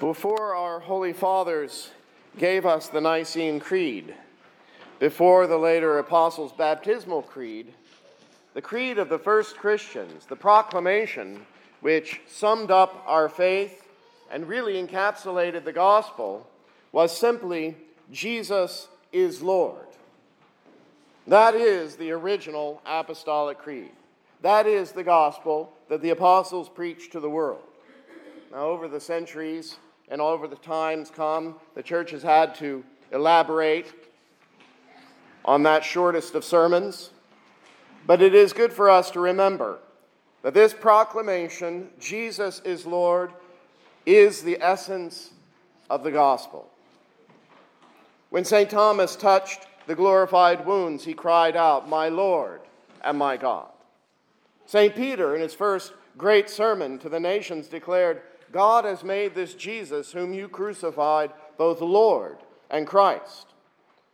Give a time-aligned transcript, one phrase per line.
[0.00, 1.90] Before our Holy Fathers
[2.38, 4.14] gave us the Nicene Creed,
[4.98, 7.74] before the later Apostles' baptismal creed,
[8.54, 11.44] the creed of the first Christians, the proclamation
[11.82, 13.86] which summed up our faith
[14.30, 16.48] and really encapsulated the gospel,
[16.92, 17.76] was simply
[18.10, 19.84] Jesus is Lord.
[21.26, 23.92] That is the original apostolic creed.
[24.40, 27.64] That is the gospel that the apostles preached to the world.
[28.50, 29.76] Now, over the centuries,
[30.10, 33.86] and over the times come, the church has had to elaborate
[35.44, 37.10] on that shortest of sermons.
[38.06, 39.78] But it is good for us to remember
[40.42, 43.32] that this proclamation, Jesus is Lord,
[44.04, 45.30] is the essence
[45.88, 46.68] of the gospel.
[48.30, 48.70] When St.
[48.70, 52.60] Thomas touched the glorified wounds, he cried out, My Lord
[53.04, 53.68] and my God.
[54.66, 54.94] St.
[54.94, 58.22] Peter, in his first great sermon to the nations, declared,
[58.52, 62.38] God has made this Jesus, whom you crucified, both Lord
[62.70, 63.46] and Christ.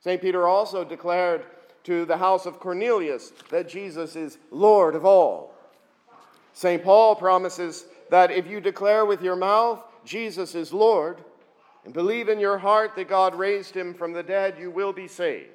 [0.00, 0.20] St.
[0.20, 1.44] Peter also declared
[1.84, 5.54] to the house of Cornelius that Jesus is Lord of all.
[6.52, 6.82] St.
[6.82, 11.18] Paul promises that if you declare with your mouth Jesus is Lord
[11.84, 15.08] and believe in your heart that God raised him from the dead, you will be
[15.08, 15.48] saved.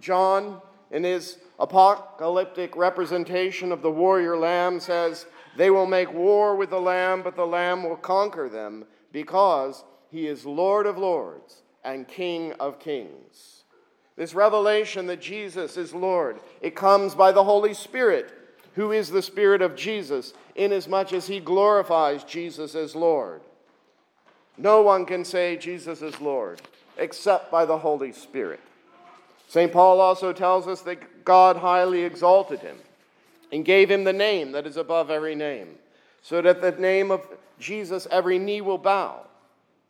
[0.00, 5.26] John, in his apocalyptic representation of the warrior lamb, says,
[5.56, 10.26] they will make war with the Lamb, but the Lamb will conquer them because he
[10.26, 13.64] is Lord of lords and King of kings.
[14.16, 18.32] This revelation that Jesus is Lord, it comes by the Holy Spirit,
[18.74, 23.42] who is the Spirit of Jesus, inasmuch as he glorifies Jesus as Lord.
[24.56, 26.60] No one can say Jesus is Lord
[26.98, 28.60] except by the Holy Spirit.
[29.48, 29.72] St.
[29.72, 32.76] Paul also tells us that God highly exalted him
[33.52, 35.76] and gave him the name that is above every name,
[36.22, 37.28] so that the name of
[37.60, 39.26] Jesus every knee will bow,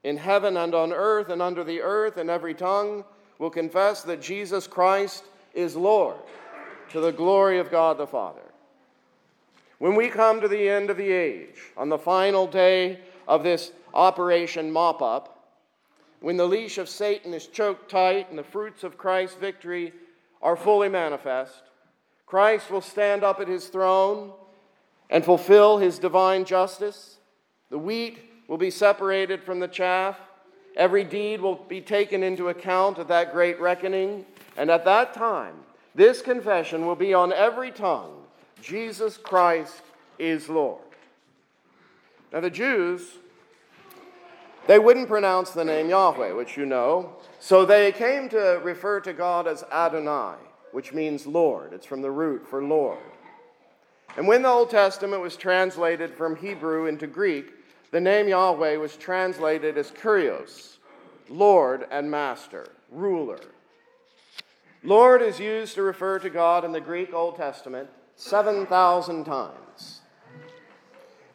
[0.05, 3.05] in heaven and on earth and under the earth, and every tongue
[3.39, 5.25] will confess that Jesus Christ
[5.55, 6.17] is Lord,
[6.91, 8.43] to the glory of God the Father.
[9.79, 13.73] When we come to the end of the age, on the final day of this
[13.95, 15.39] Operation Mop Up,
[16.21, 19.93] when the leash of Satan is choked tight and the fruits of Christ's victory
[20.41, 21.63] are fully manifest,
[22.33, 24.33] Christ will stand up at his throne
[25.11, 27.19] and fulfill his divine justice.
[27.69, 30.17] The wheat will be separated from the chaff.
[30.75, 34.25] Every deed will be taken into account at that great reckoning.
[34.57, 35.57] And at that time,
[35.95, 38.23] this confession will be on every tongue
[38.63, 39.83] Jesus Christ
[40.19, 40.81] is Lord.
[42.33, 43.03] Now, the Jews,
[44.67, 49.13] they wouldn't pronounce the name Yahweh, which you know, so they came to refer to
[49.13, 50.37] God as Adonai
[50.73, 51.73] which means Lord.
[51.73, 52.99] It's from the root for Lord.
[54.17, 57.53] And when the Old Testament was translated from Hebrew into Greek,
[57.93, 60.77] the name Yahweh was translated as Kurios,
[61.29, 63.41] Lord and Master, ruler.
[64.83, 70.01] Lord is used to refer to God in the Greek Old Testament 7,000 times.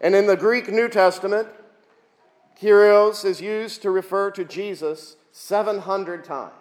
[0.01, 1.47] And in the Greek New Testament,
[2.59, 6.53] Kyrios is used to refer to Jesus 700 times.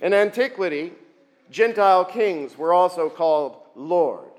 [0.00, 0.92] In antiquity,
[1.50, 4.30] Gentile kings were also called Lord.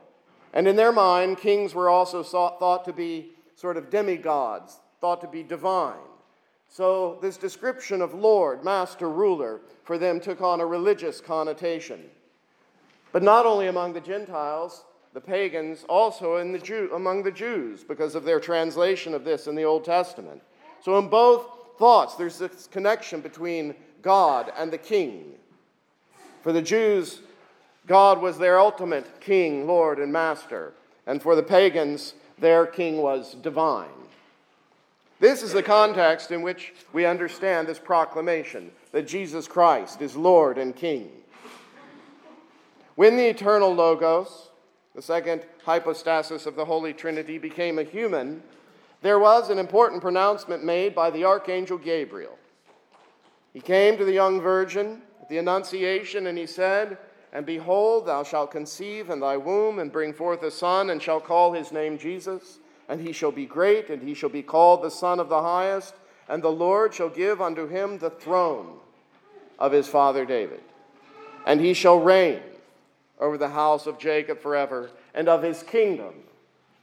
[0.53, 5.27] And in their mind, kings were also thought to be sort of demigods, thought to
[5.27, 5.95] be divine.
[6.67, 12.01] So, this description of Lord, Master, Ruler, for them took on a religious connotation.
[13.11, 17.83] But not only among the Gentiles, the pagans, also in the Jew, among the Jews,
[17.83, 20.41] because of their translation of this in the Old Testament.
[20.81, 21.45] So, in both
[21.77, 25.33] thoughts, there's this connection between God and the king.
[26.41, 27.21] For the Jews,
[27.87, 30.73] God was their ultimate king, Lord, and master.
[31.05, 33.89] And for the pagans, their king was divine.
[35.19, 40.57] This is the context in which we understand this proclamation that Jesus Christ is Lord
[40.57, 41.11] and King.
[42.95, 44.49] When the eternal Logos,
[44.95, 48.41] the second hypostasis of the Holy Trinity, became a human,
[49.01, 52.37] there was an important pronouncement made by the Archangel Gabriel.
[53.53, 55.01] He came to the young virgin
[55.31, 56.97] the Annunciation and he said,
[57.31, 61.21] And behold, thou shalt conceive in thy womb and bring forth a son, and shall
[61.21, 62.59] call his name Jesus.
[62.89, 65.93] And he shall be great, and he shall be called the Son of the Highest.
[66.27, 68.79] And the Lord shall give unto him the throne
[69.57, 70.59] of his father David.
[71.45, 72.41] And he shall reign
[73.17, 76.13] over the house of Jacob forever, and of his kingdom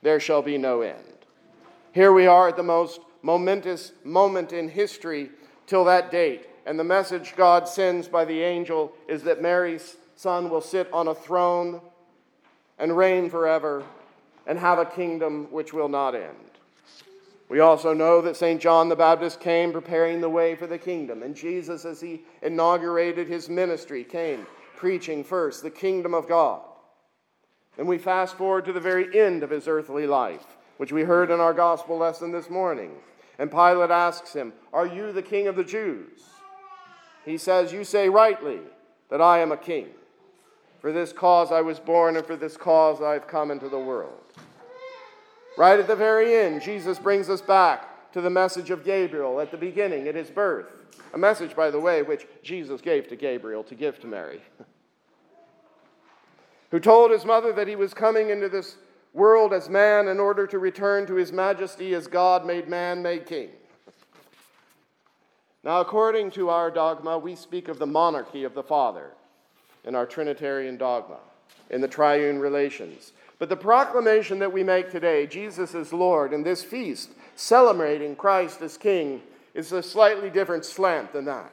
[0.00, 1.26] there shall be no end.
[1.92, 5.28] Here we are at the most momentous moment in history
[5.66, 6.46] till that date.
[6.68, 11.08] And the message God sends by the angel is that Mary's son will sit on
[11.08, 11.80] a throne
[12.78, 13.82] and reign forever
[14.46, 16.36] and have a kingdom which will not end.
[17.48, 18.60] We also know that St.
[18.60, 21.22] John the Baptist came preparing the way for the kingdom.
[21.22, 26.60] And Jesus, as he inaugurated his ministry, came preaching first the kingdom of God.
[27.78, 30.44] And we fast forward to the very end of his earthly life,
[30.76, 32.90] which we heard in our gospel lesson this morning.
[33.38, 36.20] And Pilate asks him, Are you the king of the Jews?
[37.28, 38.60] He says, You say rightly
[39.10, 39.88] that I am a king.
[40.80, 44.20] For this cause I was born, and for this cause I've come into the world.
[45.56, 49.50] Right at the very end, Jesus brings us back to the message of Gabriel at
[49.50, 50.66] the beginning, at his birth.
[51.14, 54.40] A message, by the way, which Jesus gave to Gabriel to give to Mary,
[56.70, 58.76] who told his mother that he was coming into this
[59.12, 63.26] world as man in order to return to his majesty as God made man, made
[63.26, 63.48] king.
[65.64, 69.10] Now, according to our dogma, we speak of the monarchy of the Father
[69.84, 71.18] in our Trinitarian dogma,
[71.70, 73.12] in the triune relations.
[73.38, 78.62] But the proclamation that we make today, Jesus is Lord, and this feast, celebrating Christ
[78.62, 79.22] as King,
[79.54, 81.52] is a slightly different slant than that.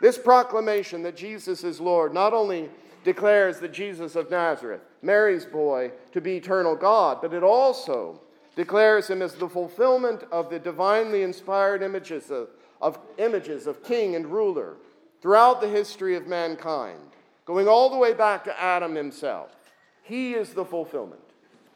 [0.00, 2.68] This proclamation that Jesus is Lord not only
[3.04, 8.20] declares that Jesus of Nazareth, Mary's boy, to be eternal God, but it also
[8.56, 12.48] declares him as the fulfillment of the divinely inspired images of,
[12.80, 14.74] of, images of king and ruler
[15.20, 17.00] throughout the history of mankind,
[17.44, 19.54] going all the way back to Adam himself.
[20.02, 21.20] He is the fulfillment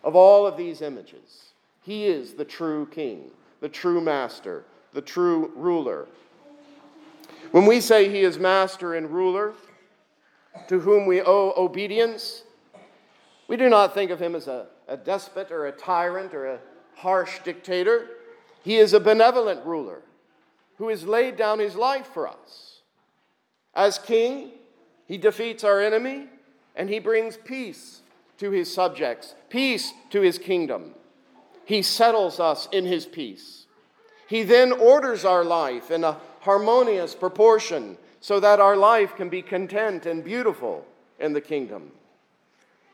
[0.05, 1.53] of all of these images.
[1.83, 3.31] He is the true king,
[3.61, 6.07] the true master, the true ruler.
[7.51, 9.55] When we say he is master and ruler,
[10.69, 12.45] to whom we owe obedience,
[13.49, 16.59] we do not think of him as a, a despot or a tyrant or a
[16.95, 18.09] harsh dictator.
[18.63, 20.03] He is a benevolent ruler
[20.81, 22.81] who has laid down his life for us.
[23.75, 24.53] As king,
[25.07, 26.27] he defeats our enemy
[26.75, 28.01] and he brings peace
[28.39, 30.95] to his subjects, peace to his kingdom.
[31.67, 33.67] He settles us in his peace.
[34.27, 39.43] He then orders our life in a harmonious proportion so that our life can be
[39.43, 40.87] content and beautiful
[41.19, 41.93] in the kingdom.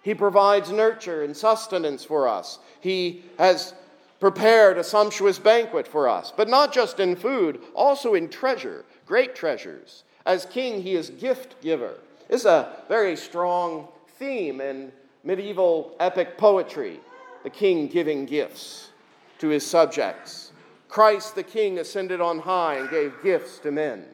[0.02, 2.58] He provides nurture and sustenance for us.
[2.80, 3.74] He has
[4.20, 9.34] prepared a sumptuous banquet for us, but not just in food, also in treasure, great
[9.34, 10.04] treasures.
[10.24, 11.94] As king, he is gift giver.
[12.28, 14.90] This is a very strong theme in
[15.22, 17.00] medieval epic poetry,
[17.42, 18.90] the king giving gifts
[19.38, 20.52] to his subjects.
[20.88, 24.06] Christ the king ascended on high and gave gifts to men.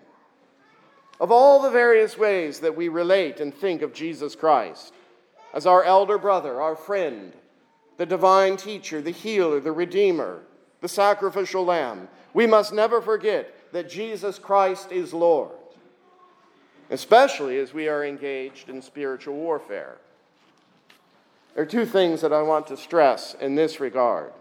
[1.20, 4.92] Of all the various ways that we relate and think of Jesus Christ
[5.54, 7.32] as our elder brother, our friend,
[7.96, 10.42] the divine teacher, the healer, the redeemer,
[10.80, 15.52] the sacrificial lamb, we must never forget that Jesus Christ is Lord,
[16.90, 19.98] especially as we are engaged in spiritual warfare.
[21.54, 24.32] There are two things that I want to stress in this regard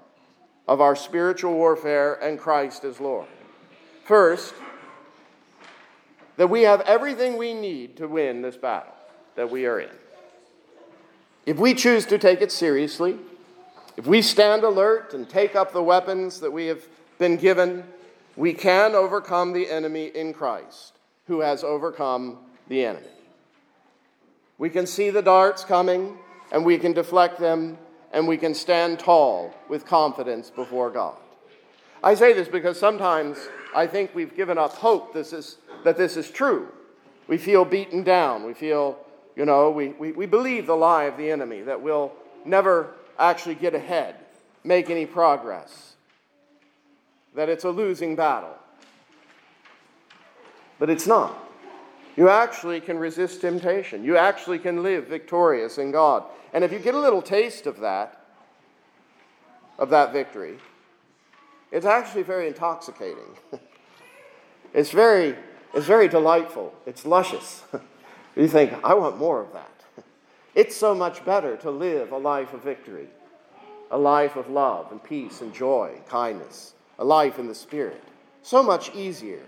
[0.68, 3.28] of our spiritual warfare and Christ as Lord.
[4.06, 4.54] First,
[6.38, 8.94] that we have everything we need to win this battle
[9.36, 9.90] that we are in.
[11.46, 13.18] If we choose to take it seriously,
[13.98, 16.84] if we stand alert and take up the weapons that we have
[17.20, 17.84] been given,
[18.36, 20.94] we can overcome the enemy in Christ,
[21.28, 23.08] who has overcome the enemy.
[24.58, 26.18] We can see the darts coming,
[26.52, 27.78] and we can deflect them
[28.14, 31.16] and we can stand tall with confidence before God.
[32.04, 33.38] I say this because sometimes
[33.76, 36.68] I think we've given up hope this is, that this is true.
[37.28, 38.44] We feel beaten down.
[38.44, 38.98] We feel,
[39.36, 42.12] you know, we, we, we believe the lie of the enemy that we'll
[42.44, 44.16] never actually get ahead,
[44.64, 45.94] make any progress,
[47.36, 48.56] that it's a losing battle.
[50.80, 51.38] But it's not.
[52.18, 54.04] You actually can resist temptation.
[54.04, 56.24] You actually can live victorious in God.
[56.54, 58.26] And if you get a little taste of that,
[59.78, 60.58] of that victory,
[61.72, 63.38] it's actually very intoxicating.
[64.74, 65.36] it's very,
[65.74, 66.74] it's very delightful.
[66.86, 67.64] It's luscious.
[68.36, 69.81] you think, I want more of that.
[70.54, 73.08] It's so much better to live a life of victory.
[73.92, 78.02] a life of love and peace and joy, and kindness, a life in the Spirit.
[78.42, 79.44] So much easier,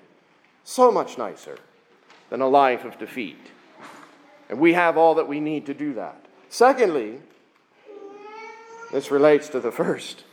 [0.64, 1.58] so much nicer
[2.30, 3.40] than a life of defeat.
[4.50, 6.26] And we have all that we need to do that.
[6.50, 7.20] Secondly,
[8.92, 10.26] this relates to the first.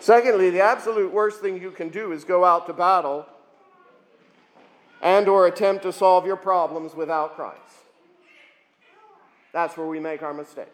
[0.00, 3.26] Secondly, the absolute worst thing you can do is go out to battle
[5.02, 7.58] and or attempt to solve your problems without Christ.
[9.58, 10.68] That's where we make our mistake.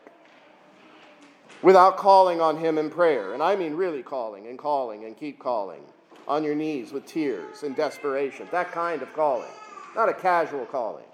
[1.62, 5.38] Without calling on him in prayer, and I mean really calling and calling and keep
[5.38, 5.80] calling
[6.28, 9.48] on your knees with tears and desperation, that kind of calling,
[9.96, 11.06] not a casual calling,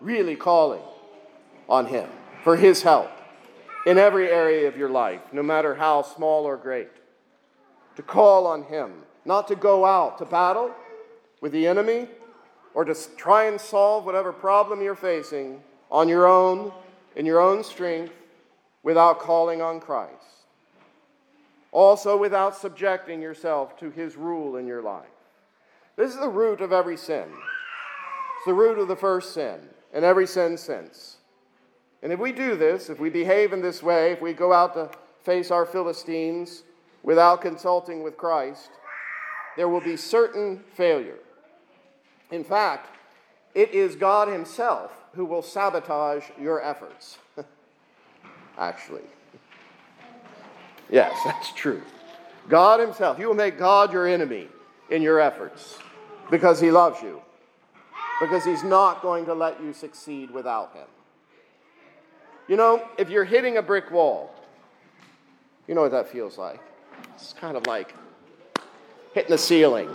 [0.00, 0.82] really calling
[1.68, 2.10] on him
[2.42, 3.12] for his help
[3.86, 6.90] in every area of your life, no matter how small or great.
[7.94, 10.74] To call on Him, not to go out to battle
[11.40, 12.08] with the enemy
[12.74, 16.72] or to try and solve whatever problem you're facing on your own,
[17.16, 18.14] in your own strength,
[18.82, 20.12] without calling on Christ.
[21.70, 25.06] Also, without subjecting yourself to His rule in your life.
[25.96, 27.24] This is the root of every sin.
[28.36, 29.60] It's the root of the first sin,
[29.92, 31.18] and every sin since.
[32.02, 34.74] And if we do this, if we behave in this way, if we go out
[34.74, 34.90] to
[35.22, 36.64] face our Philistines
[37.02, 38.70] without consulting with Christ,
[39.56, 41.18] there will be certain failure.
[42.30, 42.96] In fact,
[43.54, 47.18] it is God Himself who will sabotage your efforts.
[48.58, 49.02] Actually.
[50.90, 51.82] Yes, that's true.
[52.48, 53.18] God Himself.
[53.18, 54.48] You will make God your enemy
[54.90, 55.78] in your efforts
[56.30, 57.20] because He loves you,
[58.20, 60.86] because He's not going to let you succeed without Him.
[62.48, 64.34] You know, if you're hitting a brick wall,
[65.66, 66.60] you know what that feels like.
[67.14, 67.94] It's kind of like
[69.14, 69.88] hitting the ceiling,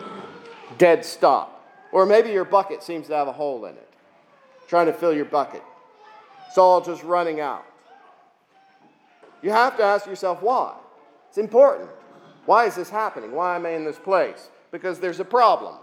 [0.78, 1.54] dead stop.
[1.92, 3.87] Or maybe your bucket seems to have a hole in it,
[4.68, 5.64] trying to fill your bucket.
[6.48, 7.66] It's all just running out.
[9.42, 10.76] You have to ask yourself why.
[11.30, 11.90] It's important.
[12.46, 13.32] Why is this happening?
[13.32, 14.50] Why am I in this place?
[14.72, 15.76] Because there's a problem.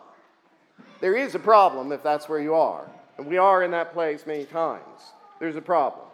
[1.00, 2.90] There is a problem if that's where you are.
[3.18, 5.12] And we are in that place many times.
[5.38, 6.06] There's a problem.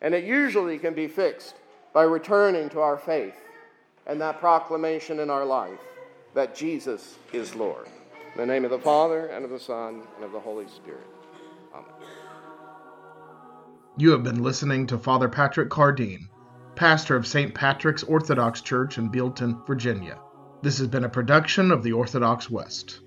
[0.00, 1.54] And it usually can be fixed
[1.92, 3.36] by returning to our faith
[4.06, 5.78] and that proclamation in our life
[6.34, 7.86] that Jesus is Lord.
[8.34, 11.06] In the name of the Father, and of the Son, and of the Holy Spirit.
[11.74, 11.86] Amen.
[13.96, 16.28] You have been listening to Father Patrick Cardine,
[16.76, 17.54] pastor of St.
[17.54, 20.18] Patrick's Orthodox Church in Bealeton, Virginia.
[20.62, 23.00] This has been a production of the Orthodox West.